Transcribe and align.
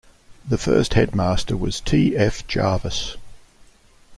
The 0.49 0.57
first 0.57 0.95
headmaster 0.95 1.55
was 1.55 1.79
T 1.79 2.17
F 2.17 2.47
Jarvis. 2.47 3.17